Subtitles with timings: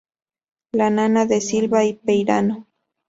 [0.71, 2.65] La nana, de Silva y Peirano.